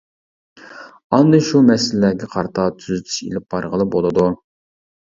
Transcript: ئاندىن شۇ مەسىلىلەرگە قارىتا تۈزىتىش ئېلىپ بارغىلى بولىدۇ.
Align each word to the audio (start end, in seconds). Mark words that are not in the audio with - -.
ئاندىن 1.17 1.45
شۇ 1.49 1.61
مەسىلىلەرگە 1.67 2.31
قارىتا 2.35 2.67
تۈزىتىش 2.81 3.21
ئېلىپ 3.29 3.49
بارغىلى 3.57 3.93
بولىدۇ. 3.99 4.31